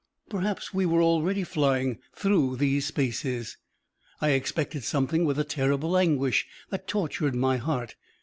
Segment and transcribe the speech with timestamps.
[0.31, 3.57] Perhaps we were already flying through those spaces.
[4.19, 7.95] I expected something with a terrible anguish that tortured my heart.